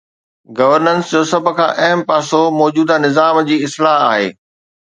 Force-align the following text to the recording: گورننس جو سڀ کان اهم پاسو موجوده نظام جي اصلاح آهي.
گورننس 0.57 1.03
جو 1.11 1.21
سڀ 1.31 1.45
کان 1.57 1.71
اهم 1.85 1.99
پاسو 2.09 2.39
موجوده 2.59 2.95
نظام 3.05 3.35
جي 3.47 3.55
اصلاح 3.67 3.97
آهي. 4.11 4.27